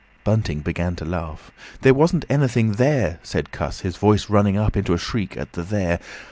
[0.23, 1.51] Bunting began to laugh.
[1.81, 5.61] "There wasn't anything there!" said Cuss, his voice running up into a shriek at the
[5.61, 5.99] "there."